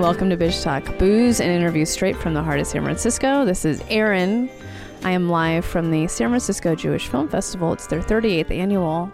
Welcome 0.00 0.30
to 0.30 0.36
Bitch 0.38 0.62
Talk, 0.62 0.96
booze 0.96 1.42
and 1.42 1.52
interviews 1.52 1.90
straight 1.90 2.16
from 2.16 2.32
the 2.32 2.42
heart 2.42 2.58
of 2.58 2.66
San 2.66 2.82
Francisco. 2.82 3.44
This 3.44 3.66
is 3.66 3.82
Erin. 3.90 4.48
I 5.04 5.10
am 5.10 5.28
live 5.28 5.62
from 5.62 5.90
the 5.90 6.08
San 6.08 6.30
Francisco 6.30 6.74
Jewish 6.74 7.06
Film 7.08 7.28
Festival. 7.28 7.74
It's 7.74 7.86
their 7.86 8.00
38th 8.00 8.50
annual, 8.50 9.12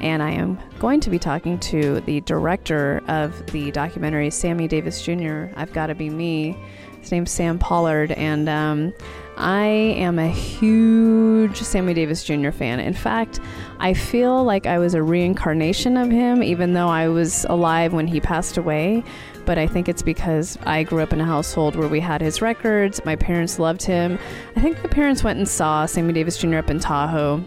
and 0.00 0.24
I 0.24 0.32
am 0.32 0.58
going 0.80 0.98
to 1.00 1.08
be 1.08 1.20
talking 1.20 1.60
to 1.60 2.00
the 2.00 2.20
director 2.22 3.00
of 3.06 3.46
the 3.52 3.70
documentary, 3.70 4.28
Sammy 4.30 4.66
Davis 4.66 5.00
Jr. 5.02 5.46
I've 5.54 5.72
Got 5.72 5.86
to 5.86 5.94
Be 5.94 6.10
Me. 6.10 6.58
His 7.00 7.12
name's 7.12 7.30
Sam 7.30 7.56
Pollard, 7.56 8.10
and 8.10 8.48
um, 8.48 8.92
I 9.36 9.66
am 9.66 10.18
a 10.18 10.28
huge 10.28 11.56
Sammy 11.56 11.94
Davis 11.94 12.24
Jr. 12.24 12.50
fan. 12.50 12.80
In 12.80 12.94
fact, 12.94 13.40
I 13.80 13.94
feel 13.94 14.44
like 14.44 14.66
I 14.66 14.78
was 14.78 14.94
a 14.94 15.02
reincarnation 15.02 15.96
of 15.96 16.10
him, 16.10 16.42
even 16.42 16.72
though 16.72 16.88
I 16.88 17.08
was 17.08 17.44
alive 17.48 17.92
when 17.92 18.06
he 18.06 18.20
passed 18.20 18.56
away 18.56 19.04
but 19.46 19.58
I 19.58 19.66
think 19.66 19.88
it's 19.88 20.02
because 20.02 20.58
I 20.64 20.82
grew 20.84 21.02
up 21.02 21.12
in 21.12 21.20
a 21.20 21.24
household 21.24 21.76
where 21.76 21.88
we 21.88 22.00
had 22.00 22.20
his 22.20 22.40
records. 22.40 23.04
My 23.04 23.16
parents 23.16 23.58
loved 23.58 23.82
him. 23.82 24.18
I 24.56 24.60
think 24.60 24.78
my 24.78 24.88
parents 24.88 25.22
went 25.22 25.38
and 25.38 25.48
saw 25.48 25.86
Sammy 25.86 26.12
Davis 26.12 26.38
Jr. 26.38 26.56
up 26.56 26.70
in 26.70 26.80
Tahoe 26.80 27.44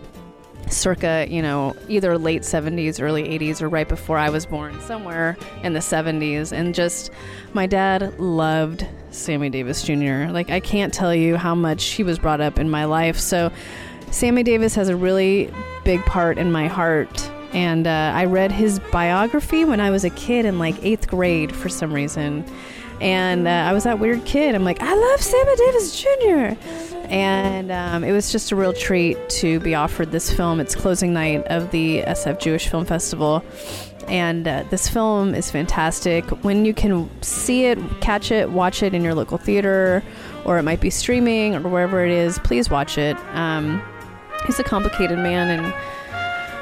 circa, 0.69 1.25
you 1.29 1.41
know, 1.41 1.73
either 1.87 2.17
late 2.17 2.41
70s, 2.41 3.01
early 3.01 3.23
80s, 3.23 3.61
or 3.61 3.69
right 3.69 3.87
before 3.87 4.17
I 4.17 4.29
was 4.29 4.45
born, 4.45 4.79
somewhere 4.81 5.37
in 5.63 5.73
the 5.73 5.79
70s. 5.79 6.51
And 6.51 6.75
just, 6.75 7.09
my 7.53 7.67
dad 7.67 8.19
loved 8.19 8.85
Sammy 9.11 9.49
Davis 9.49 9.83
Jr. 9.83 10.31
Like, 10.31 10.49
I 10.49 10.59
can't 10.59 10.93
tell 10.93 11.13
you 11.13 11.37
how 11.37 11.55
much 11.55 11.83
he 11.85 12.03
was 12.03 12.19
brought 12.19 12.41
up 12.41 12.59
in 12.59 12.69
my 12.69 12.85
life. 12.85 13.17
So, 13.17 13.51
Sammy 14.11 14.43
Davis 14.43 14.75
has 14.75 14.89
a 14.89 14.95
really 14.95 15.53
big 15.83 16.03
part 16.05 16.37
in 16.37 16.51
my 16.51 16.67
heart 16.67 17.29
and 17.53 17.87
uh, 17.87 18.11
I 18.13 18.25
read 18.25 18.51
his 18.51 18.79
biography 18.91 19.65
when 19.65 19.79
I 19.79 19.89
was 19.89 20.03
a 20.03 20.09
kid 20.09 20.45
in 20.45 20.59
like 20.59 20.75
eighth 20.83 21.07
grade 21.07 21.55
for 21.55 21.69
some 21.69 21.93
reason. 21.93 22.45
And 22.99 23.47
uh, 23.47 23.51
I 23.51 23.73
was 23.73 23.83
that 23.83 23.99
weird 23.99 24.25
kid. 24.25 24.55
I'm 24.55 24.63
like, 24.63 24.81
I 24.81 24.93
love 24.93 25.21
Sammy 25.21 25.55
Davis 25.55 26.01
Jr. 26.01 27.07
And 27.09 27.71
um, 27.71 28.03
it 28.03 28.11
was 28.11 28.31
just 28.31 28.51
a 28.51 28.55
real 28.55 28.73
treat 28.73 29.17
to 29.29 29.59
be 29.59 29.75
offered 29.75 30.11
this 30.11 30.31
film. 30.31 30.59
It's 30.59 30.75
closing 30.75 31.13
night 31.13 31.45
of 31.47 31.71
the 31.71 32.01
SF 32.01 32.39
Jewish 32.39 32.67
Film 32.67 32.85
Festival. 32.85 33.43
And 34.07 34.47
uh, 34.47 34.63
this 34.69 34.87
film 34.87 35.35
is 35.35 35.51
fantastic. 35.51 36.25
When 36.43 36.63
you 36.63 36.73
can 36.73 37.09
see 37.21 37.65
it, 37.65 37.77
catch 37.99 38.31
it, 38.31 38.51
watch 38.51 38.81
it 38.81 38.93
in 38.93 39.03
your 39.03 39.13
local 39.13 39.37
theater, 39.37 40.03
or 40.45 40.57
it 40.57 40.63
might 40.63 40.79
be 40.79 40.89
streaming 40.89 41.55
or 41.55 41.61
wherever 41.67 42.05
it 42.05 42.11
is, 42.11 42.39
please 42.39 42.69
watch 42.69 42.97
it. 42.97 43.17
Um, 43.33 43.81
he's 44.45 44.59
a 44.59 44.63
complicated 44.63 45.17
man 45.19 45.59
and 45.59 45.73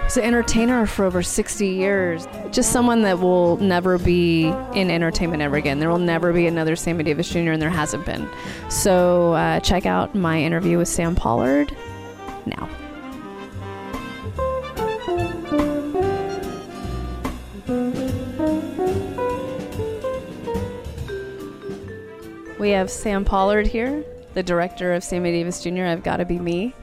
was 0.06 0.18
an 0.18 0.24
entertainer 0.24 0.86
for 0.86 1.06
over 1.06 1.22
60 1.22 1.68
years. 1.68 2.28
Just 2.52 2.72
someone 2.72 3.02
that 3.02 3.20
will 3.20 3.58
never 3.58 3.98
be 3.98 4.46
in 4.74 4.90
entertainment 4.90 5.42
ever 5.42 5.56
again. 5.56 5.80
There 5.80 5.90
will 5.90 5.98
never 5.98 6.32
be 6.32 6.48
another 6.48 6.76
Sammy 6.76 7.04
Davis 7.04 7.30
Jr., 7.30 7.52
and 7.52 7.62
there 7.62 7.70
hasn't 7.70 8.06
been. 8.06 8.28
So 8.70 9.34
uh, 9.34 9.60
check 9.60 9.86
out 9.86 10.16
my 10.16 10.42
interview 10.42 10.78
with 10.78 10.88
Sam 10.88 11.16
Pollard 11.16 11.76
now. 12.46 12.70
We 22.60 22.70
have 22.72 22.90
Sam 22.90 23.26
Pollard 23.26 23.68
here, 23.68 24.04
the 24.34 24.44
director 24.44 24.94
of 24.94 25.04
Sammy 25.04 25.32
Davis 25.32 25.62
Jr. 25.62 25.84
I've 25.84 26.04
Got 26.04 26.18
to 26.18 26.26
Be 26.26 26.40
Me. 26.40 26.74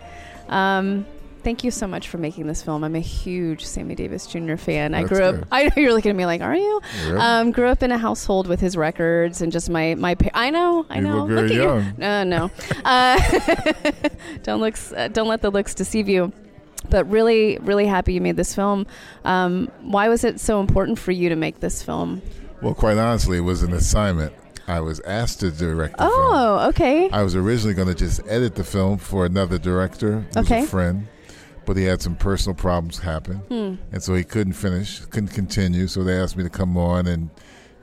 Um, 0.48 1.06
Thank 1.42 1.64
you 1.64 1.72
so 1.72 1.88
much 1.88 2.08
for 2.08 2.18
making 2.18 2.46
this 2.46 2.62
film. 2.62 2.84
I'm 2.84 2.94
a 2.94 3.00
huge 3.00 3.64
Sammy 3.64 3.96
Davis 3.96 4.28
Jr. 4.28 4.54
fan. 4.54 4.92
That's 4.92 5.06
I 5.06 5.08
grew 5.08 5.24
up. 5.24 5.44
I 5.52 5.64
know 5.64 5.72
you're 5.76 5.92
looking 5.92 6.10
at 6.10 6.16
me 6.16 6.24
like, 6.24 6.40
are 6.40 6.54
you? 6.54 6.80
Um, 7.16 7.50
grew 7.50 7.66
up 7.66 7.82
in 7.82 7.90
a 7.90 7.98
household 7.98 8.46
with 8.46 8.60
his 8.60 8.76
records 8.76 9.42
and 9.42 9.50
just 9.50 9.68
my 9.68 9.96
my. 9.96 10.14
Pa- 10.14 10.30
I 10.34 10.50
know. 10.50 10.86
I 10.88 11.00
know. 11.00 11.14
You 11.14 11.20
look 11.22 11.28
very 11.30 11.48
look 11.48 11.84
young. 11.84 11.94
No, 11.98 12.22
no. 12.22 12.50
Uh, 12.84 13.18
don't 14.42 14.60
looks. 14.60 14.92
Uh, 14.92 15.08
don't 15.08 15.28
let 15.28 15.42
the 15.42 15.50
looks 15.50 15.74
deceive 15.74 16.08
you. 16.08 16.32
But 16.90 17.08
really, 17.08 17.58
really 17.58 17.86
happy 17.86 18.12
you 18.12 18.20
made 18.20 18.36
this 18.36 18.54
film. 18.54 18.86
Um, 19.24 19.70
why 19.80 20.08
was 20.08 20.24
it 20.24 20.40
so 20.40 20.60
important 20.60 20.98
for 20.98 21.12
you 21.12 21.28
to 21.28 21.36
make 21.36 21.60
this 21.60 21.82
film? 21.82 22.22
Well, 22.60 22.74
quite 22.74 22.98
honestly, 22.98 23.38
it 23.38 23.42
was 23.42 23.62
an 23.62 23.72
assignment. 23.72 24.32
I 24.66 24.80
was 24.80 25.00
asked 25.00 25.40
to 25.40 25.50
direct 25.50 25.96
the 25.96 26.04
film. 26.04 26.12
oh, 26.14 26.58
film. 26.58 26.68
okay. 26.70 27.10
I 27.10 27.22
was 27.22 27.34
originally 27.34 27.74
going 27.74 27.88
to 27.88 27.94
just 27.94 28.20
edit 28.26 28.54
the 28.54 28.64
film 28.64 28.98
for 28.98 29.26
another 29.26 29.58
director, 29.58 30.20
who's 30.20 30.36
okay. 30.44 30.64
a 30.64 30.66
friend 30.66 31.08
but 31.64 31.76
he 31.76 31.84
had 31.84 32.02
some 32.02 32.16
personal 32.16 32.54
problems 32.54 32.98
happen, 32.98 33.36
hmm. 33.36 33.74
and 33.92 34.02
so 34.02 34.14
he 34.14 34.24
couldn't 34.24 34.54
finish, 34.54 35.00
couldn't 35.06 35.28
continue. 35.28 35.86
So 35.86 36.02
they 36.02 36.18
asked 36.18 36.36
me 36.36 36.42
to 36.42 36.50
come 36.50 36.76
on 36.76 37.06
and 37.06 37.30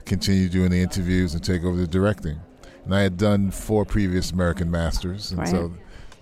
continue 0.04 0.48
doing 0.48 0.70
the 0.70 0.80
interviews 0.80 1.34
and 1.34 1.42
take 1.42 1.64
over 1.64 1.76
the 1.76 1.86
directing. 1.86 2.40
And 2.84 2.94
I 2.94 3.02
had 3.02 3.16
done 3.16 3.50
four 3.50 3.84
previous 3.84 4.32
American 4.32 4.70
Masters, 4.70 5.30
and 5.30 5.40
right. 5.40 5.48
so 5.48 5.72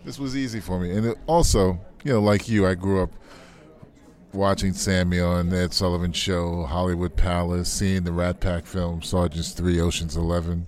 this 0.05 0.19
was 0.19 0.37
easy 0.37 0.61
for 0.61 0.79
me. 0.79 0.91
And 0.93 1.07
it 1.07 1.19
also, 1.27 1.81
you 2.05 2.13
know, 2.13 2.21
like 2.21 2.49
you, 2.49 2.67
I 2.67 2.75
grew 2.75 3.03
up 3.03 3.11
watching 4.33 4.73
Sammy 4.73 5.21
on 5.21 5.53
Ed 5.53 5.73
Sullivan 5.73 6.13
Show, 6.13 6.65
Hollywood 6.65 7.17
Palace, 7.17 7.71
seeing 7.71 8.05
the 8.05 8.13
Rat 8.13 8.41
Pack 8.41 8.67
film, 8.67 9.03
Sergeant's 9.03 9.53
Three, 9.53 9.81
Ocean's 9.81 10.17
Eleven, 10.17 10.67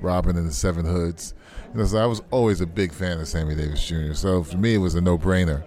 Robin 0.00 0.36
and 0.36 0.48
the 0.48 0.52
Seven 0.52 0.84
Hoods. 0.84 1.34
You 1.72 1.80
know, 1.80 1.86
so 1.86 1.98
I 1.98 2.06
was 2.06 2.22
always 2.30 2.60
a 2.60 2.66
big 2.66 2.92
fan 2.92 3.18
of 3.18 3.28
Sammy 3.28 3.54
Davis 3.54 3.86
Jr. 3.86 4.14
So 4.14 4.42
for 4.42 4.56
me, 4.56 4.74
it 4.74 4.78
was 4.78 4.94
a 4.94 5.00
no-brainer. 5.00 5.64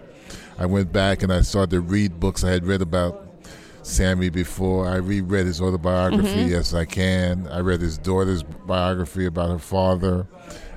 I 0.58 0.66
went 0.66 0.92
back 0.92 1.22
and 1.22 1.32
I 1.32 1.42
started 1.42 1.70
to 1.70 1.80
read 1.80 2.18
books 2.18 2.42
I 2.44 2.50
had 2.50 2.66
read 2.66 2.82
about 2.82 3.28
Sammy 3.82 4.28
before. 4.28 4.88
I 4.88 4.96
reread 4.96 5.46
his 5.46 5.60
autobiography, 5.60 6.28
mm-hmm. 6.28 6.48
Yes 6.50 6.74
I 6.74 6.84
Can. 6.84 7.46
I 7.48 7.60
read 7.60 7.80
his 7.80 7.98
daughter's 7.98 8.42
biography 8.42 9.26
about 9.26 9.50
her 9.50 9.58
father. 9.58 10.26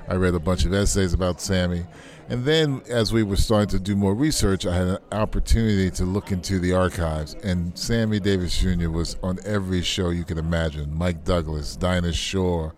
I 0.08 0.14
read 0.14 0.34
a 0.34 0.40
bunch 0.40 0.64
of 0.64 0.72
essays 0.72 1.12
about 1.12 1.40
Sammy. 1.40 1.84
And 2.28 2.44
then, 2.44 2.82
as 2.88 3.12
we 3.12 3.22
were 3.22 3.36
starting 3.36 3.68
to 3.70 3.80
do 3.80 3.96
more 3.96 4.14
research, 4.14 4.66
I 4.66 4.74
had 4.74 4.86
an 4.86 4.98
opportunity 5.12 5.90
to 5.92 6.04
look 6.04 6.32
into 6.32 6.58
the 6.58 6.72
archives. 6.72 7.34
And 7.42 7.76
Sammy 7.76 8.20
Davis 8.20 8.58
Jr. 8.58 8.90
was 8.90 9.16
on 9.22 9.38
every 9.44 9.82
show 9.82 10.10
you 10.10 10.24
could 10.24 10.38
imagine 10.38 10.96
Mike 10.96 11.24
Douglas, 11.24 11.76
Dinah 11.76 12.12
Shore, 12.12 12.74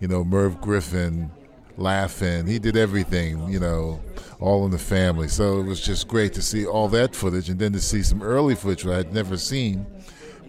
you 0.00 0.08
know, 0.08 0.24
Merv 0.24 0.60
Griffin, 0.60 1.30
Laugh-In. 1.76 2.46
He 2.46 2.58
did 2.58 2.76
everything, 2.76 3.48
you 3.48 3.60
know, 3.60 4.00
all 4.38 4.64
in 4.64 4.70
the 4.70 4.78
family. 4.78 5.28
So 5.28 5.60
it 5.60 5.64
was 5.64 5.80
just 5.80 6.08
great 6.08 6.32
to 6.34 6.42
see 6.42 6.66
all 6.66 6.88
that 6.88 7.14
footage 7.14 7.48
and 7.48 7.58
then 7.58 7.72
to 7.72 7.80
see 7.80 8.02
some 8.02 8.22
early 8.22 8.54
footage 8.54 8.86
I 8.86 8.96
had 8.96 9.14
never 9.14 9.36
seen 9.36 9.86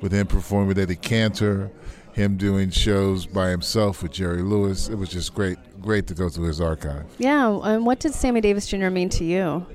with 0.01 0.11
him 0.11 0.27
performing 0.27 0.67
with 0.67 0.79
Eddie 0.79 0.95
Cantor, 0.95 1.71
him 2.13 2.37
doing 2.37 2.69
shows 2.69 3.25
by 3.25 3.49
himself 3.49 4.03
with 4.03 4.11
Jerry 4.11 4.41
Lewis. 4.41 4.89
It 4.89 4.95
was 4.95 5.09
just 5.09 5.33
great, 5.33 5.57
great 5.81 6.07
to 6.07 6.13
go 6.13 6.29
through 6.29 6.47
his 6.47 6.61
archive. 6.61 7.05
Yeah. 7.17 7.59
And 7.63 7.85
what 7.85 7.99
did 7.99 8.13
Sammy 8.13 8.41
Davis 8.41 8.67
Jr. 8.67 8.89
mean 8.89 9.09
to 9.09 9.23
you? 9.23 9.65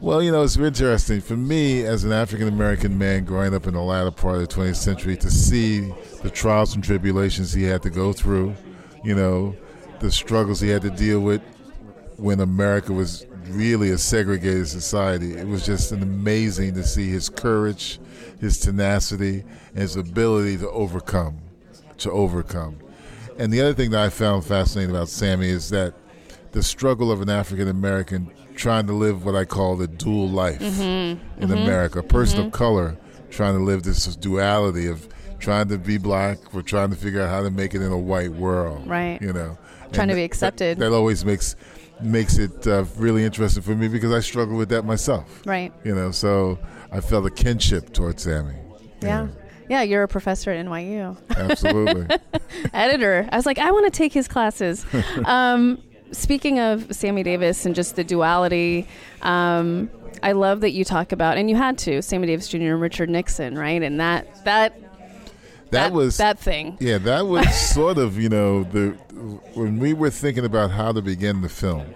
Well, 0.00 0.22
you 0.22 0.32
know, 0.32 0.42
it's 0.42 0.56
interesting 0.56 1.20
for 1.20 1.36
me 1.36 1.82
as 1.84 2.04
an 2.04 2.12
African 2.12 2.48
American 2.48 2.96
man 2.96 3.24
growing 3.24 3.54
up 3.54 3.66
in 3.66 3.74
the 3.74 3.82
latter 3.82 4.10
part 4.10 4.36
of 4.36 4.48
the 4.48 4.54
20th 4.54 4.76
century 4.76 5.14
to 5.18 5.30
see 5.30 5.92
the 6.22 6.30
trials 6.30 6.74
and 6.74 6.82
tribulations 6.82 7.52
he 7.52 7.64
had 7.64 7.82
to 7.82 7.90
go 7.90 8.14
through, 8.14 8.54
you 9.04 9.14
know, 9.14 9.54
the 9.98 10.10
struggles 10.10 10.58
he 10.58 10.70
had 10.70 10.80
to 10.82 10.90
deal 10.90 11.20
with 11.20 11.42
when 12.16 12.40
America 12.40 12.94
was 12.94 13.26
really 13.48 13.90
a 13.90 13.98
segregated 13.98 14.68
society. 14.68 15.34
It 15.34 15.46
was 15.46 15.66
just 15.66 15.92
an 15.92 16.02
amazing 16.02 16.74
to 16.74 16.82
see 16.82 17.10
his 17.10 17.28
courage, 17.28 18.00
his 18.40 18.58
tenacity, 18.58 19.44
and 19.70 19.78
his 19.78 19.96
ability 19.96 20.58
to 20.58 20.70
overcome, 20.70 21.38
to 21.98 22.10
overcome. 22.10 22.78
And 23.38 23.52
the 23.52 23.60
other 23.60 23.74
thing 23.74 23.90
that 23.92 24.00
I 24.00 24.10
found 24.10 24.44
fascinating 24.44 24.94
about 24.94 25.08
Sammy 25.08 25.48
is 25.48 25.70
that 25.70 25.94
the 26.52 26.62
struggle 26.62 27.10
of 27.10 27.20
an 27.20 27.30
African 27.30 27.68
American 27.68 28.30
trying 28.54 28.86
to 28.86 28.92
live 28.92 29.24
what 29.24 29.34
I 29.34 29.44
call 29.44 29.76
the 29.76 29.88
dual 29.88 30.28
life 30.28 30.60
mm-hmm. 30.60 30.82
in 30.82 31.18
mm-hmm. 31.48 31.52
America, 31.52 32.00
a 32.00 32.02
person 32.02 32.38
mm-hmm. 32.38 32.48
of 32.48 32.52
color 32.52 32.98
trying 33.30 33.54
to 33.54 33.62
live 33.62 33.82
this 33.84 34.04
duality 34.16 34.86
of 34.86 35.08
trying 35.38 35.68
to 35.68 35.78
be 35.78 35.96
black, 35.96 36.52
we're 36.52 36.62
trying 36.62 36.90
to 36.90 36.96
figure 36.96 37.22
out 37.22 37.30
how 37.30 37.42
to 37.42 37.50
make 37.50 37.74
it 37.74 37.80
in 37.80 37.90
a 37.90 37.98
white 37.98 38.32
world. 38.32 38.86
Right. 38.86 39.20
You 39.22 39.32
know, 39.32 39.56
trying 39.92 40.04
and 40.04 40.10
to 40.10 40.14
be 40.16 40.24
accepted. 40.24 40.78
That, 40.78 40.90
that 40.90 40.94
always 40.94 41.24
makes 41.24 41.56
makes 42.02 42.38
it 42.38 42.66
uh, 42.66 42.84
really 42.96 43.24
interesting 43.24 43.62
for 43.62 43.74
me 43.74 43.88
because 43.88 44.12
I 44.12 44.20
struggle 44.20 44.56
with 44.56 44.68
that 44.70 44.84
myself. 44.84 45.42
Right. 45.46 45.72
You 45.84 45.94
know, 45.94 46.10
so 46.10 46.58
I 46.92 47.00
felt 47.00 47.26
a 47.26 47.30
kinship 47.30 47.92
towards 47.92 48.22
Sammy. 48.22 48.54
Yeah. 49.00 49.28
Yeah, 49.68 49.82
you're 49.82 50.02
a 50.02 50.08
professor 50.08 50.50
at 50.50 50.66
NYU. 50.66 51.16
Absolutely. 51.36 52.16
Editor. 52.74 53.28
I 53.30 53.36
was 53.36 53.46
like, 53.46 53.58
I 53.58 53.70
want 53.70 53.84
to 53.84 53.96
take 53.96 54.12
his 54.12 54.26
classes. 54.26 54.84
um, 55.24 55.80
speaking 56.10 56.58
of 56.58 56.92
Sammy 56.94 57.22
Davis 57.22 57.64
and 57.64 57.74
just 57.74 57.94
the 57.94 58.02
duality, 58.02 58.88
um, 59.22 59.88
I 60.24 60.32
love 60.32 60.60
that 60.62 60.70
you 60.70 60.84
talk 60.84 61.12
about, 61.12 61.38
and 61.38 61.48
you 61.48 61.56
had 61.56 61.78
to, 61.78 62.02
Sammy 62.02 62.26
Davis 62.26 62.48
Jr. 62.48 62.56
and 62.56 62.80
Richard 62.80 63.10
Nixon, 63.10 63.56
right? 63.56 63.80
And 63.80 64.00
that 64.00 64.44
that 64.44 64.76
that, 65.70 65.92
was 65.92 66.16
that 66.16 66.38
thing. 66.38 66.76
Yeah, 66.80 66.98
that 66.98 67.26
was 67.26 67.48
sort 67.74 67.98
of 67.98 68.18
you 68.18 68.28
know 68.28 68.64
the 68.64 68.90
when 69.54 69.78
we 69.78 69.92
were 69.92 70.10
thinking 70.10 70.44
about 70.44 70.70
how 70.72 70.92
to 70.92 71.02
begin 71.02 71.42
the 71.42 71.48
film. 71.48 71.86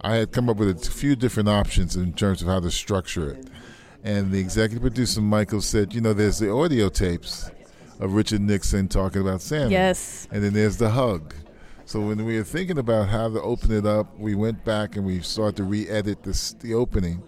I 0.00 0.16
had 0.16 0.32
come 0.32 0.50
up 0.50 0.56
with 0.56 0.68
a 0.68 0.90
few 0.90 1.14
different 1.14 1.48
options 1.48 1.94
in 1.94 2.12
terms 2.14 2.42
of 2.42 2.48
how 2.48 2.58
to 2.58 2.72
structure 2.72 3.30
it, 3.30 3.46
and 4.04 4.32
the 4.32 4.38
executive 4.38 4.82
producer 4.82 5.20
Michael 5.20 5.60
said, 5.60 5.94
you 5.94 6.00
know, 6.00 6.12
there's 6.12 6.38
the 6.38 6.50
audio 6.50 6.88
tapes 6.88 7.50
of 8.00 8.14
Richard 8.14 8.40
Nixon 8.40 8.88
talking 8.88 9.20
about 9.20 9.40
Sammy. 9.40 9.72
Yes. 9.72 10.26
And 10.30 10.42
then 10.42 10.52
there's 10.52 10.76
the 10.76 10.90
hug. 10.90 11.34
So 11.84 12.00
when 12.00 12.24
we 12.24 12.36
were 12.36 12.44
thinking 12.44 12.78
about 12.78 13.08
how 13.08 13.28
to 13.28 13.40
open 13.42 13.70
it 13.70 13.86
up, 13.86 14.18
we 14.18 14.34
went 14.34 14.64
back 14.64 14.96
and 14.96 15.04
we 15.04 15.20
started 15.20 15.56
to 15.56 15.64
re-edit 15.64 16.22
this, 16.22 16.52
the 16.54 16.74
opening, 16.74 17.22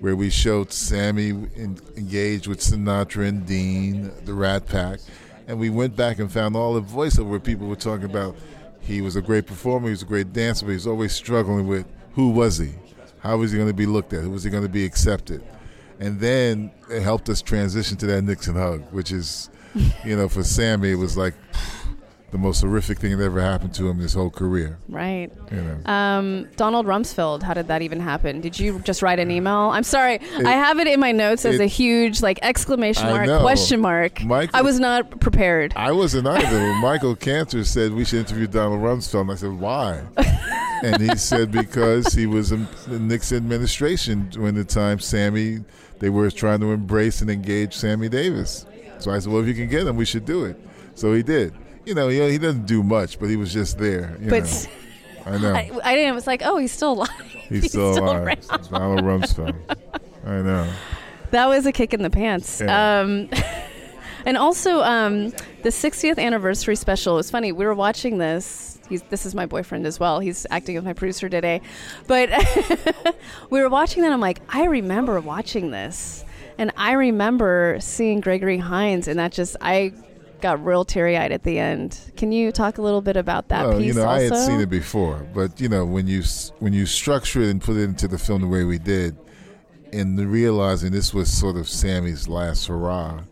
where 0.00 0.14
we 0.16 0.30
showed 0.30 0.72
Sammy 0.72 1.28
in, 1.28 1.78
engaged 1.96 2.46
with 2.46 2.60
Sinatra 2.60 3.28
and 3.28 3.46
Dean, 3.46 4.12
the 4.24 4.34
Rat 4.34 4.66
Pack, 4.66 5.00
and 5.46 5.58
we 5.58 5.70
went 5.70 5.96
back 5.96 6.18
and 6.18 6.30
found 6.30 6.54
all 6.54 6.74
the 6.74 6.82
voiceover 6.82 7.28
where 7.28 7.40
people 7.40 7.66
were 7.66 7.76
talking 7.76 8.04
about 8.04 8.36
he 8.80 9.00
was 9.00 9.16
a 9.16 9.22
great 9.22 9.46
performer, 9.46 9.86
he 9.86 9.90
was 9.90 10.02
a 10.02 10.06
great 10.06 10.32
dancer, 10.32 10.64
but 10.64 10.70
he 10.70 10.76
was 10.76 10.86
always 10.86 11.12
struggling 11.12 11.66
with 11.66 11.86
who 12.12 12.30
was 12.30 12.58
he, 12.58 12.70
how 13.20 13.36
was 13.36 13.52
he 13.52 13.58
going 13.58 13.68
to 13.68 13.74
be 13.74 13.86
looked 13.86 14.12
at, 14.12 14.22
who 14.22 14.30
was 14.30 14.44
he 14.44 14.50
going 14.50 14.62
to 14.62 14.68
be 14.68 14.84
accepted, 14.84 15.42
and 16.00 16.18
then 16.18 16.70
it 16.90 17.02
helped 17.02 17.28
us 17.28 17.40
transition 17.42 17.96
to 17.98 18.06
that 18.06 18.22
Nixon 18.22 18.56
hug, 18.56 18.82
which 18.92 19.12
is, 19.12 19.50
you 20.04 20.16
know, 20.16 20.28
for 20.28 20.42
Sammy 20.42 20.90
it 20.92 20.96
was 20.96 21.16
like 21.16 21.34
the 22.32 22.38
most 22.38 22.60
horrific 22.60 22.98
thing 23.00 23.18
that 23.18 23.24
ever 23.24 23.40
happened 23.40 23.74
to 23.74 23.88
him 23.88 23.96
in 23.96 24.02
his 24.02 24.14
whole 24.14 24.30
career. 24.30 24.78
Right. 24.88 25.32
You 25.50 25.62
know. 25.62 25.92
Um, 25.92 26.48
Donald 26.56 26.86
Rumsfeld, 26.86 27.42
how 27.42 27.54
did 27.54 27.66
that 27.66 27.82
even 27.82 27.98
happen? 27.98 28.40
Did 28.40 28.56
you 28.58 28.78
just 28.80 29.02
write 29.02 29.18
an 29.18 29.32
email? 29.32 29.70
I'm 29.72 29.82
sorry, 29.82 30.20
I 30.36 30.52
have 30.52 30.78
it 30.78 30.86
in 30.86 31.00
my 31.00 31.10
notes 31.10 31.44
as 31.44 31.56
it- 31.56 31.60
a 31.60 31.66
huge 31.66 32.22
like 32.22 32.38
exclamation 32.42 33.06
mark, 33.08 33.28
question 33.40 33.80
mark. 33.80 34.22
Michael- 34.22 34.56
I 34.56 34.62
was 34.62 34.78
not 34.78 35.18
prepared. 35.20 35.72
I 35.74 35.90
wasn't 35.90 36.28
either. 36.28 36.72
Michael 36.74 37.16
Kantor 37.16 37.64
said 37.66 37.92
we 37.92 38.04
should 38.04 38.20
interview 38.20 38.46
Donald 38.46 38.80
Rumsfeld. 38.80 39.22
And 39.22 39.32
I 39.32 39.34
said, 39.34 39.52
why? 39.52 40.02
and 40.82 41.00
he 41.00 41.16
said 41.16 41.50
because 41.50 42.12
he 42.14 42.26
was 42.26 42.52
in 42.52 42.66
the 42.86 42.98
Nixon 42.98 43.38
administration 43.38 44.28
during 44.30 44.54
the 44.54 44.64
time 44.64 44.98
Sammy, 44.98 45.60
they 45.98 46.10
were 46.10 46.30
trying 46.30 46.60
to 46.60 46.72
embrace 46.72 47.20
and 47.20 47.30
engage 47.30 47.74
Sammy 47.74 48.08
Davis. 48.08 48.66
So 48.98 49.10
I 49.10 49.18
said, 49.18 49.32
well, 49.32 49.42
if 49.42 49.48
you 49.48 49.54
can 49.54 49.68
get 49.68 49.86
him, 49.86 49.96
we 49.96 50.04
should 50.04 50.24
do 50.24 50.44
it. 50.44 50.56
So 50.94 51.12
he 51.12 51.22
did. 51.22 51.54
You 51.84 51.94
know, 51.94 52.08
he, 52.08 52.20
he 52.30 52.38
doesn't 52.38 52.66
do 52.66 52.82
much, 52.82 53.18
but 53.18 53.28
he 53.28 53.36
was 53.36 53.52
just 53.52 53.78
there. 53.78 54.16
You 54.20 54.30
But. 54.30 54.68
I 55.26 55.38
know. 55.38 55.54
I, 55.54 55.70
I 55.84 55.94
didn't. 55.94 56.14
Was 56.14 56.26
like, 56.26 56.42
oh, 56.44 56.56
he's 56.58 56.72
still 56.72 56.92
alive. 56.92 57.10
he's, 57.20 57.70
still, 57.70 57.98
alive. 57.98 58.26
around. 58.26 58.70
Donald 58.70 59.00
Rumsfeld. 59.00 59.54
I 60.26 60.42
know. 60.42 60.72
That 61.30 61.46
was 61.46 61.66
a 61.66 61.72
kick 61.72 61.94
in 61.94 62.02
the 62.02 62.10
pants. 62.10 62.60
Yeah. 62.60 63.00
Um, 63.00 63.28
and 64.26 64.36
also, 64.36 64.80
um, 64.80 65.30
the 65.62 65.68
60th 65.68 66.18
anniversary 66.18 66.76
special 66.76 67.14
It 67.14 67.18
was 67.18 67.30
funny. 67.30 67.52
We 67.52 67.64
were 67.64 67.74
watching 67.74 68.18
this. 68.18 68.79
He's, 68.90 69.02
this 69.04 69.24
is 69.24 69.34
my 69.34 69.46
boyfriend 69.46 69.86
as 69.86 69.98
well. 69.98 70.20
He's 70.20 70.46
acting 70.50 70.76
as 70.76 70.84
my 70.84 70.92
producer 70.92 71.30
today. 71.30 71.62
But 72.06 72.28
we 73.50 73.62
were 73.62 73.70
watching 73.70 74.02
that. 74.02 74.12
I'm 74.12 74.20
like, 74.20 74.42
I 74.50 74.64
remember 74.64 75.18
watching 75.20 75.70
this. 75.70 76.24
And 76.58 76.72
I 76.76 76.92
remember 76.92 77.78
seeing 77.80 78.20
Gregory 78.20 78.58
Hines, 78.58 79.08
and 79.08 79.18
that 79.18 79.32
just, 79.32 79.56
I 79.62 79.94
got 80.40 80.62
real 80.62 80.84
teary 80.84 81.16
eyed 81.16 81.32
at 81.32 81.44
the 81.44 81.58
end. 81.58 81.98
Can 82.16 82.32
you 82.32 82.52
talk 82.52 82.78
a 82.78 82.82
little 82.82 83.00
bit 83.00 83.16
about 83.16 83.48
that 83.48 83.66
well, 83.66 83.78
piece 83.78 83.86
you 83.86 83.94
know, 83.94 84.06
also? 84.06 84.14
I 84.14 84.22
had 84.22 84.36
seen 84.36 84.60
it 84.60 84.68
before, 84.68 85.26
but 85.32 85.60
you 85.60 85.68
know, 85.68 85.86
when 85.86 86.06
you 86.06 86.22
when 86.58 86.72
you 86.72 86.84
structure 86.84 87.42
it 87.42 87.50
and 87.50 87.62
put 87.62 87.76
it 87.76 87.84
into 87.84 88.08
the 88.08 88.18
film 88.18 88.42
the 88.42 88.48
way 88.48 88.64
we 88.64 88.78
did, 88.78 89.16
and 89.92 90.18
realizing 90.30 90.92
this 90.92 91.14
was 91.14 91.32
sort 91.32 91.56
of 91.56 91.68
Sammy's 91.68 92.28
last 92.28 92.66
hurrah, 92.66 93.24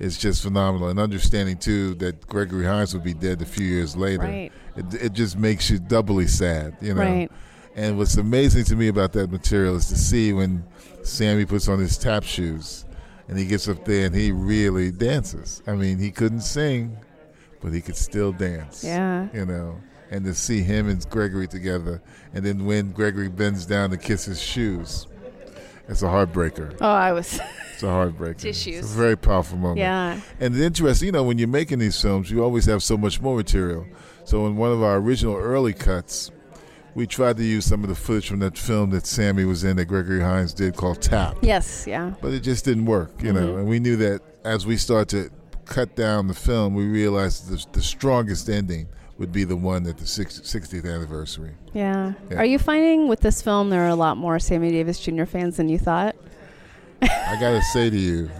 is 0.00 0.18
just 0.18 0.42
phenomenal. 0.42 0.88
And 0.88 0.98
understanding 0.98 1.56
too 1.58 1.94
that 1.96 2.26
Gregory 2.26 2.64
Hines 2.66 2.92
would 2.94 3.04
be 3.04 3.14
dead 3.14 3.40
a 3.42 3.44
few 3.46 3.66
years 3.66 3.94
later, 3.94 4.24
Right. 4.24 4.50
it, 4.74 4.94
it 4.94 5.12
just 5.12 5.38
makes 5.38 5.70
you 5.70 5.78
doubly 5.78 6.26
sad, 6.26 6.76
you 6.80 6.94
know. 6.94 7.02
Right. 7.02 7.30
And 7.76 7.96
what's 7.98 8.16
amazing 8.16 8.64
to 8.64 8.76
me 8.76 8.88
about 8.88 9.12
that 9.12 9.30
material 9.30 9.76
is 9.76 9.86
to 9.90 9.96
see 9.96 10.32
when 10.32 10.64
Sammy 11.04 11.44
puts 11.44 11.68
on 11.68 11.78
his 11.78 11.96
tap 11.96 12.24
shoes 12.24 12.84
and 13.28 13.38
he 13.38 13.44
gets 13.46 13.68
up 13.68 13.84
there 13.84 14.06
and 14.06 14.14
he 14.14 14.32
really 14.32 14.90
dances. 14.90 15.62
I 15.66 15.74
mean, 15.74 15.98
he 15.98 16.10
couldn't 16.10 16.40
sing, 16.40 16.96
but 17.60 17.72
he 17.72 17.80
could 17.80 17.96
still 17.96 18.32
dance. 18.32 18.82
Yeah. 18.82 19.28
You 19.32 19.46
know, 19.46 19.80
and 20.10 20.24
to 20.24 20.34
see 20.34 20.62
him 20.62 20.88
and 20.88 21.08
Gregory 21.10 21.46
together, 21.46 22.02
and 22.34 22.44
then 22.44 22.64
when 22.64 22.90
Gregory 22.90 23.28
bends 23.28 23.66
down 23.66 23.90
to 23.90 23.96
kiss 23.96 24.24
his 24.24 24.42
shoes, 24.42 25.06
it's 25.88 26.02
a 26.02 26.06
heartbreaker. 26.06 26.76
Oh, 26.80 26.88
I 26.90 27.12
was. 27.12 27.38
It's 27.80 27.84
a 27.84 27.86
heartbreaker. 27.86 28.38
Tissues. 28.38 28.78
It's 28.80 28.94
a 28.94 28.96
very 28.96 29.16
powerful 29.16 29.56
moment. 29.56 29.78
yeah. 29.78 30.20
And 30.38 30.54
the 30.54 30.64
interesting, 30.64 31.06
you 31.06 31.12
know, 31.12 31.22
when 31.24 31.38
you're 31.38 31.48
making 31.48 31.78
these 31.78 32.00
films, 32.00 32.30
you 32.30 32.42
always 32.44 32.66
have 32.66 32.82
so 32.82 32.96
much 32.96 33.20
more 33.20 33.36
material. 33.36 33.86
So 34.24 34.46
in 34.46 34.56
one 34.56 34.70
of 34.70 34.82
our 34.82 34.96
original 34.96 35.36
early 35.36 35.72
cuts, 35.72 36.30
we 36.94 37.06
tried 37.06 37.36
to 37.38 37.44
use 37.44 37.64
some 37.64 37.82
of 37.82 37.88
the 37.88 37.94
footage 37.94 38.28
from 38.28 38.40
that 38.40 38.58
film 38.58 38.90
that 38.90 39.06
Sammy 39.06 39.44
was 39.44 39.64
in 39.64 39.76
that 39.76 39.86
Gregory 39.86 40.20
Hines 40.20 40.52
did 40.52 40.76
called 40.76 41.00
Tap. 41.00 41.36
Yes. 41.40 41.86
Yeah. 41.86 42.14
But 42.20 42.32
it 42.32 42.40
just 42.40 42.64
didn't 42.64 42.86
work, 42.86 43.22
you 43.22 43.32
know. 43.32 43.48
Mm-hmm. 43.48 43.58
And 43.60 43.68
we 43.68 43.80
knew 43.80 43.96
that 43.96 44.20
as 44.44 44.66
we 44.66 44.76
started 44.76 45.08
to 45.08 45.30
cut 45.72 45.96
down 45.96 46.26
the 46.26 46.34
film, 46.34 46.74
we 46.74 46.86
realized 46.86 47.48
the, 47.48 47.64
the 47.72 47.82
strongest 47.82 48.48
ending 48.48 48.88
would 49.18 49.32
be 49.32 49.44
the 49.44 49.56
one 49.56 49.86
at 49.86 49.98
the 49.98 50.04
60th 50.04 50.84
anniversary. 50.84 51.52
Yeah. 51.74 52.14
Yeah. 52.30 52.38
Are 52.38 52.44
you 52.44 52.58
finding 52.58 53.06
with 53.06 53.20
this 53.20 53.42
film 53.42 53.70
there 53.70 53.82
are 53.84 53.88
a 53.88 53.94
lot 53.94 54.16
more 54.16 54.38
Sammy 54.38 54.70
Davis 54.70 54.98
Jr. 54.98 55.26
fans 55.26 55.58
than 55.58 55.68
you 55.68 55.78
thought? 55.78 56.16
I 57.02 57.36
got 57.40 57.50
to 57.52 57.62
say 57.72 57.90
to 57.90 57.96
you, 57.98 58.30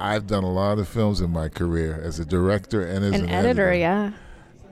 I've 0.00 0.26
done 0.26 0.42
a 0.44 0.50
lot 0.52 0.78
of 0.78 0.88
films 0.88 1.20
in 1.20 1.30
my 1.30 1.48
career 1.48 2.00
as 2.02 2.18
a 2.18 2.24
director 2.24 2.82
and 2.86 3.04
as 3.04 3.14
An 3.14 3.24
an, 3.24 3.30
editor, 3.30 3.72
yeah. 3.72 4.12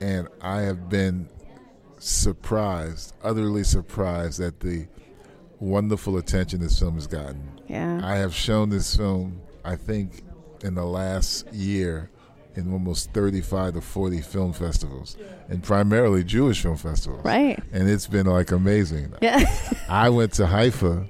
and 0.01 0.29
I 0.41 0.63
have 0.63 0.89
been 0.89 1.29
surprised, 1.99 3.15
utterly 3.23 3.63
surprised 3.65 4.41
at 4.41 4.61
the 4.61 4.87
wonderful 5.61 6.17
attention 6.17 6.61
this 6.61 6.79
film 6.79 6.95
has 6.95 7.07
gotten. 7.07 7.61
Yeah. 7.69 8.01
I 8.03 8.17
have 8.17 8.35
shown 8.35 8.71
this 8.71 8.97
film, 8.97 9.41
I 9.65 9.77
think, 9.77 10.23
in 10.65 10.75
the 10.75 10.85
last 10.85 11.53
year 11.53 12.11
in 12.57 12.73
almost 12.73 13.13
35 13.13 13.75
to 13.75 13.81
40 13.81 14.21
film 14.23 14.53
festivals, 14.53 15.17
and 15.49 15.63
primarily 15.63 16.25
Jewish 16.25 16.61
film 16.63 16.77
festivals. 16.77 17.25
right. 17.25 17.63
And 17.73 17.89
it's 17.89 18.09
been 18.09 18.27
like 18.27 18.51
amazing. 18.51 19.13
Yeah. 19.23 19.45
I 19.89 20.09
went 20.09 20.33
to 20.35 20.47
Haifa, 20.47 21.07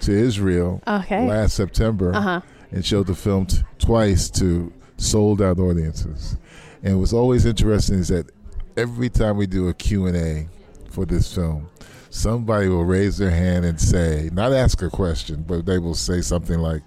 to 0.00 0.12
Israel, 0.12 0.82
okay. 0.86 1.26
last 1.26 1.54
September 1.56 2.14
Uh 2.14 2.20
huh. 2.20 2.40
and 2.70 2.84
showed 2.84 3.06
the 3.06 3.14
film 3.14 3.46
t- 3.46 3.58
twice 3.78 4.30
to 4.30 4.72
sold 4.96 5.40
out 5.42 5.58
audiences. 5.58 6.36
And 6.82 6.98
what's 7.00 7.12
always 7.12 7.44
interesting 7.46 7.98
is 7.98 8.08
that 8.08 8.30
every 8.76 9.08
time 9.08 9.36
we 9.36 9.46
do 9.46 9.68
a 9.68 9.74
Q&A 9.74 10.48
for 10.90 11.04
this 11.04 11.34
film, 11.34 11.68
somebody 12.10 12.68
will 12.68 12.84
raise 12.84 13.18
their 13.18 13.30
hand 13.30 13.64
and 13.64 13.80
say, 13.80 14.30
not 14.32 14.52
ask 14.52 14.80
a 14.82 14.90
question, 14.90 15.44
but 15.46 15.66
they 15.66 15.78
will 15.78 15.94
say 15.94 16.20
something 16.20 16.58
like, 16.58 16.82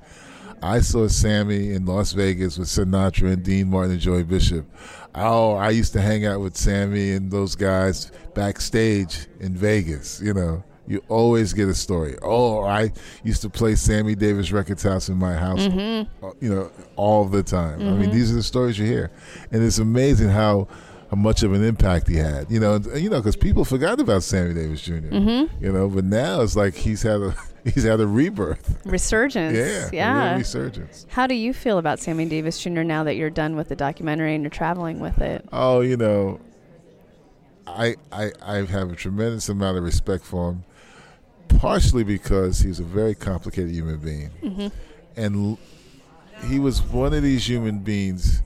I 0.62 0.82
saw 0.82 1.08
Sammy 1.08 1.72
in 1.74 1.86
Las 1.86 2.12
Vegas 2.12 2.58
with 2.58 2.68
Sinatra 2.68 3.32
and 3.34 3.44
Dean 3.44 3.70
Martin 3.70 3.92
and 3.94 4.00
Joey 4.02 4.24
Bishop. 4.24 4.66
Oh, 5.16 5.54
I 5.56 5.70
used 5.70 5.94
to 5.94 6.02
hang 6.02 6.26
out 6.26 6.42
with 6.42 6.56
Sammy 6.58 7.12
and 7.14 7.32
those 7.32 7.56
guys 7.56 8.12
backstage 8.36 9.28
in 9.40 9.56
Vegas, 9.56 10.22
you 10.22 10.34
know. 10.34 10.64
You 10.90 11.04
always 11.08 11.54
get 11.54 11.70
a 11.70 11.76
story. 11.76 12.18
Oh, 12.24 12.64
I 12.64 12.92
used 13.24 13.44
to 13.44 13.50
play 13.50 13.76
Sammy 13.76 14.16
Davis 14.16 14.52
Records 14.52 14.82
House 14.82 15.08
in 15.08 15.18
my 15.18 15.36
house, 15.36 15.60
mm-hmm. 15.60 16.26
uh, 16.26 16.32
you 16.42 16.50
know, 16.50 16.72
all 16.96 17.26
the 17.26 17.44
time. 17.44 17.80
I 17.80 17.84
mean, 17.84 18.02
mm-hmm. 18.02 18.12
these 18.12 18.32
are 18.32 18.36
the 18.36 18.44
stories 18.44 18.80
you 18.80 18.88
hear, 18.88 19.12
and 19.52 19.64
it's 19.64 19.78
amazing 19.78 20.30
how, 20.30 20.68
how 21.12 21.16
much 21.16 21.44
of 21.44 21.54
an 21.54 21.64
impact 21.64 22.08
he 22.08 22.16
had. 22.16 22.50
You 22.50 22.60
know, 22.60 22.74
and, 22.74 22.88
you 23.00 23.08
know, 23.08 23.20
because 23.20 23.36
people 23.36 23.66
forgot 23.66 24.02
about 24.02 24.24
Sammy 24.24 24.56
Davis 24.56 24.82
junior 24.82 25.12
mm-hmm. 25.12 25.64
You 25.64 25.72
know, 25.72 25.90
but 25.90 26.06
now 26.06 26.42
it's 26.42 26.56
like 26.56 26.74
he's 26.74 27.04
had 27.04 27.22
a 27.22 27.36
he's 27.66 27.84
had 27.84 28.00
a 28.00 28.08
rebirth. 28.08 28.80
Resurgence. 28.84 29.56
Yeah, 29.56 29.90
Yeah. 29.94 30.38
resurgence. 30.38 31.06
How 31.10 31.28
do 31.28 31.36
you 31.36 31.54
feel 31.54 31.78
about 31.78 32.00
Sammy 32.00 32.26
Davis 32.26 32.60
Jr. 32.60 32.82
now 32.82 33.04
that 33.04 33.16
you're 33.16 33.30
done 33.30 33.56
with 33.56 33.70
the 33.70 33.76
documentary 33.76 34.34
and 34.34 34.44
you're 34.44 34.50
traveling 34.50 35.00
with 35.00 35.20
it? 35.20 35.48
Oh, 35.54 35.82
you 35.82 35.98
know, 35.98 36.40
I 37.68 37.96
I 38.12 38.32
I 38.42 38.56
have 38.66 38.92
a 38.92 38.96
tremendous 38.96 39.50
amount 39.50 39.78
of 39.78 39.84
respect 39.84 40.26
for 40.26 40.52
him, 40.52 40.64
partially 41.50 42.04
because 42.04 42.60
he's 42.60 42.80
a 42.80 42.84
very 42.84 43.16
complicated 43.16 43.72
human 43.72 43.98
being, 43.98 44.30
mm-hmm. 44.42 44.68
and 45.16 45.36
l- 45.36 45.60
he 46.48 46.60
was 46.60 46.82
one 46.82 47.14
of 47.14 47.24
these 47.24 47.48
human 47.48 47.80
beings 47.80 48.42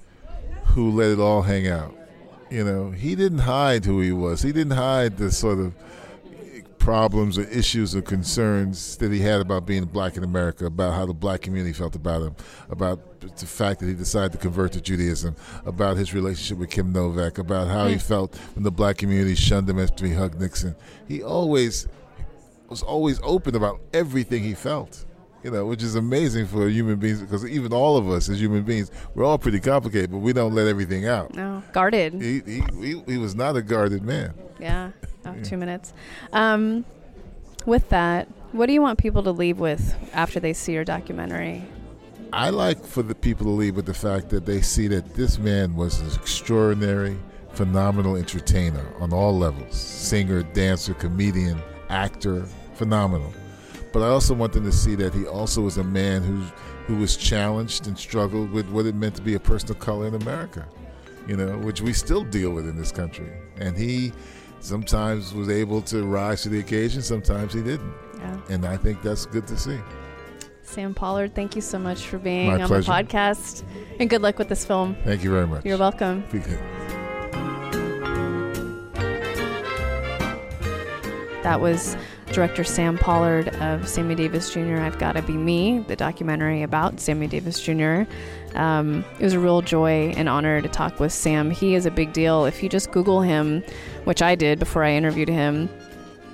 who 0.67 0.91
let 0.91 1.11
it 1.11 1.19
all 1.19 1.43
hang 1.43 1.67
out. 1.67 1.95
You 2.49 2.63
know, 2.63 2.91
he 2.91 3.15
didn't 3.15 3.39
hide 3.39 3.85
who 3.85 3.99
he 4.01 4.11
was. 4.11 4.41
He 4.41 4.51
didn't 4.51 4.77
hide 4.77 5.17
the 5.17 5.31
sort 5.31 5.59
of 5.59 5.73
problems 6.83 7.37
or 7.37 7.43
issues 7.43 7.95
or 7.95 8.01
concerns 8.01 8.97
that 8.97 9.09
he 9.09 9.19
had 9.19 9.39
about 9.39 9.65
being 9.65 9.85
black 9.85 10.17
in 10.17 10.23
America, 10.23 10.65
about 10.65 10.93
how 10.93 11.05
the 11.05 11.13
black 11.13 11.41
community 11.41 11.71
felt 11.71 11.95
about 11.95 12.21
him, 12.21 12.35
about 12.69 13.21
the 13.37 13.45
fact 13.45 13.79
that 13.79 13.87
he 13.87 13.93
decided 13.93 14.33
to 14.33 14.37
convert 14.37 14.73
to 14.73 14.81
Judaism, 14.81 15.33
about 15.65 15.95
his 15.95 16.13
relationship 16.13 16.57
with 16.57 16.69
Kim 16.69 16.91
Novak, 16.91 17.37
about 17.37 17.69
how 17.69 17.87
he 17.87 17.95
mm. 17.95 18.01
felt 18.01 18.35
when 18.53 18.63
the 18.63 18.71
black 18.71 18.97
community 18.97 19.33
shunned 19.33 19.69
him 19.69 19.79
after 19.79 20.05
he 20.05 20.13
hugged 20.13 20.41
Nixon. 20.41 20.75
He 21.07 21.23
always 21.23 21.87
was 22.73 22.81
always 22.81 23.19
open 23.21 23.55
about 23.55 23.79
everything 23.93 24.43
he 24.43 24.55
felt. 24.55 25.05
You 25.43 25.51
know, 25.51 25.65
which 25.65 25.83
is 25.83 25.95
amazing 25.95 26.47
for 26.47 26.69
human 26.69 26.95
beings 26.95 27.21
because 27.21 27.45
even 27.45 27.73
all 27.73 27.97
of 27.97 28.09
us 28.09 28.29
as 28.29 28.39
human 28.39 28.63
beings, 28.63 28.89
we're 29.13 29.25
all 29.25 29.37
pretty 29.37 29.59
complicated, 29.59 30.09
but 30.09 30.19
we 30.19 30.31
don't 30.31 30.55
let 30.55 30.67
everything 30.67 31.05
out. 31.05 31.35
No. 31.35 31.61
Guarded. 31.73 32.13
He, 32.13 32.39
he, 32.45 32.63
he, 32.79 33.03
he 33.05 33.17
was 33.17 33.35
not 33.35 33.57
a 33.57 33.61
guarded 33.61 34.03
man. 34.03 34.33
Yeah. 34.57 34.91
Oh, 35.25 35.35
two 35.43 35.57
minutes. 35.57 35.93
Um, 36.31 36.85
with 37.65 37.89
that, 37.89 38.29
what 38.53 38.67
do 38.67 38.73
you 38.73 38.81
want 38.81 38.99
people 38.99 39.21
to 39.23 39.31
leave 39.31 39.59
with 39.59 39.95
after 40.13 40.39
they 40.39 40.53
see 40.53 40.73
your 40.73 40.85
documentary? 40.85 41.63
I 42.31 42.49
like 42.49 42.83
for 42.83 43.03
the 43.03 43.13
people 43.13 43.45
to 43.45 43.51
leave 43.51 43.75
with 43.75 43.85
the 43.85 43.93
fact 43.93 44.29
that 44.29 44.45
they 44.45 44.61
see 44.61 44.87
that 44.87 45.13
this 45.13 45.37
man 45.37 45.75
was 45.75 45.99
an 45.99 46.07
extraordinary, 46.19 47.17
phenomenal 47.51 48.15
entertainer 48.15 48.85
on 48.99 49.11
all 49.13 49.37
levels 49.37 49.75
singer, 49.75 50.41
dancer, 50.41 50.93
comedian, 50.93 51.61
actor, 51.89 52.45
phenomenal. 52.83 53.33
But 53.93 54.01
I 54.01 54.07
also 54.07 54.33
want 54.33 54.53
them 54.53 54.65
to 54.65 54.71
see 54.71 54.95
that 54.95 55.13
he 55.13 55.25
also 55.25 55.61
was 55.61 55.77
a 55.77 55.83
man 55.83 56.21
who, 56.21 56.41
who 56.85 56.99
was 56.99 57.15
challenged 57.15 57.87
and 57.87 57.97
struggled 57.97 58.51
with 58.51 58.67
what 58.69 58.85
it 58.85 58.95
meant 58.95 59.15
to 59.15 59.21
be 59.21 59.35
a 59.35 59.39
person 59.39 59.71
of 59.71 59.79
color 59.79 60.07
in 60.07 60.15
America, 60.15 60.67
you 61.27 61.37
know, 61.37 61.57
which 61.59 61.81
we 61.81 61.93
still 61.93 62.23
deal 62.23 62.51
with 62.51 62.67
in 62.67 62.75
this 62.75 62.91
country. 62.91 63.31
And 63.57 63.77
he 63.77 64.11
sometimes 64.59 65.33
was 65.33 65.49
able 65.49 65.81
to 65.83 66.03
rise 66.03 66.43
to 66.43 66.49
the 66.49 66.59
occasion, 66.59 67.01
sometimes 67.01 67.53
he 67.53 67.61
didn't. 67.61 67.93
Yeah. 68.17 68.37
And 68.49 68.65
I 68.65 68.77
think 68.77 69.01
that's 69.01 69.25
good 69.25 69.47
to 69.47 69.57
see. 69.57 69.79
Sam 70.63 70.93
Pollard, 70.93 71.35
thank 71.35 71.55
you 71.55 71.61
so 71.61 71.77
much 71.77 72.01
for 72.07 72.17
being 72.17 72.47
My 72.47 72.61
on 72.61 72.67
pleasure. 72.67 72.91
the 72.91 72.91
podcast. 72.91 73.63
And 73.99 74.09
good 74.09 74.21
luck 74.21 74.39
with 74.39 74.49
this 74.49 74.65
film. 74.65 74.97
Thank 75.05 75.23
you 75.23 75.29
very 75.29 75.47
much. 75.47 75.63
You're 75.65 75.77
welcome. 75.77 76.23
That 81.43 81.59
was 81.59 81.95
director 82.33 82.63
Sam 82.63 82.97
Pollard 82.97 83.49
of 83.61 83.87
Sammy 83.87 84.15
Davis 84.15 84.51
Jr. 84.51 84.77
I've 84.77 84.97
Gotta 84.97 85.21
Be 85.21 85.33
Me, 85.33 85.79
the 85.87 85.95
documentary 85.95 86.63
about 86.63 86.99
Sammy 86.99 87.27
Davis 87.27 87.61
Jr. 87.61 88.03
Um, 88.55 89.05
it 89.19 89.23
was 89.23 89.33
a 89.33 89.39
real 89.39 89.61
joy 89.61 90.13
and 90.17 90.27
honor 90.27 90.59
to 90.59 90.67
talk 90.67 90.99
with 90.99 91.13
Sam. 91.13 91.51
He 91.51 91.75
is 91.75 91.85
a 91.85 91.91
big 91.91 92.11
deal. 92.11 92.45
If 92.45 92.63
you 92.63 92.69
just 92.69 92.91
Google 92.91 93.21
him, 93.21 93.63
which 94.05 94.23
I 94.23 94.33
did 94.33 94.57
before 94.57 94.83
I 94.83 94.93
interviewed 94.93 95.29
him, 95.29 95.69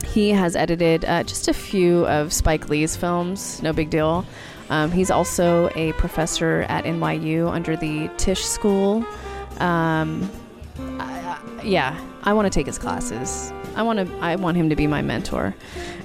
he 0.05 0.29
has 0.29 0.55
edited 0.55 1.03
uh, 1.03 1.23
just 1.23 1.49
a 1.49 1.53
few 1.53 2.07
of 2.07 2.31
Spike 2.31 2.69
Lee's 2.69 2.95
films, 2.95 3.61
no 3.61 3.73
big 3.73 3.89
deal. 3.89 4.25
Um, 4.69 4.91
he's 4.91 5.11
also 5.11 5.69
a 5.75 5.91
professor 5.93 6.65
at 6.69 6.85
NYU 6.85 7.51
under 7.51 7.75
the 7.75 8.09
Tisch 8.15 8.45
School. 8.45 9.05
Um, 9.59 10.31
I, 10.77 11.61
yeah, 11.63 11.99
I 12.23 12.31
want 12.31 12.45
to 12.45 12.49
take 12.49 12.67
his 12.67 12.77
classes. 12.77 13.51
I 13.79 13.81
want 13.81 14.05
to. 14.05 14.17
I 14.17 14.35
want 14.35 14.57
him 14.57 14.67
to 14.71 14.75
be 14.75 14.87
my 14.87 15.01
mentor. 15.01 15.55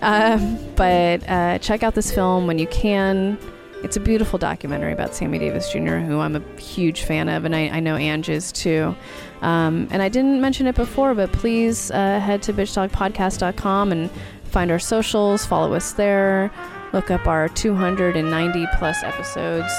Um, 0.01 0.59
but 0.77 1.29
uh, 1.29 1.59
check 1.59 1.83
out 1.83 1.97
this 1.97 2.15
film 2.15 2.47
when 2.47 2.61
you 2.61 2.69
can. 2.69 3.37
It's 3.83 3.97
a 3.97 4.01
beautiful 4.01 4.39
documentary 4.39 4.93
about 4.93 5.13
Sammy 5.13 5.41
Davis 5.41 5.73
Jr., 5.73 5.97
who 5.97 6.21
I'm 6.21 6.37
a 6.37 6.61
huge 6.61 7.03
fan 7.03 7.29
of, 7.29 7.45
and 7.45 7.55
I, 7.55 7.69
I 7.71 7.81
know 7.81 7.97
Ange 7.97 8.29
is 8.29 8.53
too. 8.53 8.95
Um, 9.43 9.89
and 9.91 10.03
I 10.03 10.09
didn't 10.09 10.41
mention 10.41 10.69
it 10.69 10.77
before, 10.77 11.17
but 11.17 11.33
please 11.33 11.91
uh, 11.91 12.21
head 12.21 12.45
to 12.45 12.53
bitchtalkpodcast.com 12.53 13.91
and 13.91 14.09
find 14.45 14.71
our 14.71 14.79
socials, 14.79 15.45
follow 15.45 15.75
us 15.75 15.95
there, 15.95 16.53
look 16.93 17.11
up 17.11 17.27
our 17.27 17.49
290 17.49 18.67
plus 18.79 19.03
episodes 19.03 19.73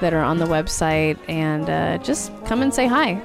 that 0.00 0.12
are 0.12 0.22
on 0.22 0.38
the 0.38 0.46
website, 0.46 1.16
and 1.28 1.70
uh, 1.70 1.98
just 1.98 2.32
come 2.46 2.60
and 2.60 2.74
say 2.74 2.88
hi. 2.88 3.22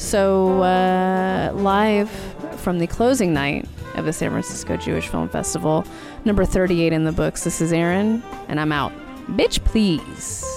So, 0.00 0.62
uh, 0.62 1.52
live 1.54 2.10
from 2.56 2.78
the 2.78 2.86
closing 2.86 3.34
night 3.34 3.68
of 3.96 4.06
the 4.06 4.14
San 4.14 4.30
Francisco 4.30 4.78
Jewish 4.78 5.06
Film 5.08 5.28
Festival, 5.28 5.84
number 6.24 6.46
38 6.46 6.94
in 6.94 7.04
the 7.04 7.12
books, 7.12 7.44
this 7.44 7.60
is 7.60 7.70
Erin, 7.70 8.22
and 8.48 8.58
I'm 8.58 8.72
out. 8.72 8.92
Bitch, 9.26 9.62
please. 9.62 10.49